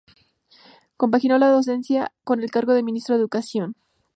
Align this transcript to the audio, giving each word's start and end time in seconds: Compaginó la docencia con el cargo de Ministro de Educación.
Compaginó 0.97 1.37
la 1.37 1.51
docencia 1.51 2.11
con 2.23 2.41
el 2.41 2.49
cargo 2.49 2.73
de 2.73 2.81
Ministro 2.81 3.13
de 3.13 3.21
Educación. 3.21 3.75